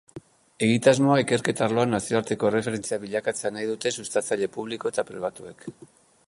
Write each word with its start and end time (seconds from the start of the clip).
Egitasmoa 0.67 1.17
ikerketa 1.23 1.65
arloan 1.67 1.93
nazioarteko 1.95 2.49
erreferentzia 2.51 2.99
bilakatzea 3.05 3.53
nahi 3.59 3.69
dute 3.73 3.93
sustatzaile 3.99 4.49
publiko 4.57 4.93
eta 4.95 5.07
pribatuek. 5.13 5.69